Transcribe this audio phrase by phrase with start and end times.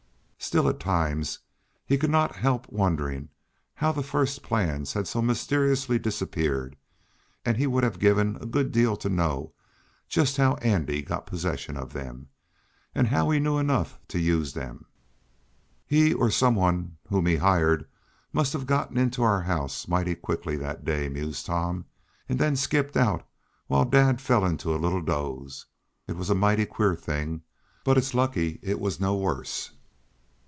[0.43, 1.37] Still, at times,
[1.85, 3.29] he could not help wondering
[3.75, 6.75] how the first plans had so mysteriously disappeared,
[7.45, 9.53] and he would have given a good deal to know
[10.09, 12.27] just how Andy got possession of them,
[12.95, 14.85] and how he knew enough to use them.
[15.85, 17.87] "He, or some one whom he hired,
[18.33, 21.85] must have gotten into our house mighty quickly that day," mused Tom,
[22.27, 23.25] "and then skipped out
[23.67, 25.67] while dad fell into a little doze.
[26.07, 27.43] It was a mighty queer thing,
[27.85, 29.71] but it's lucky it was no worse."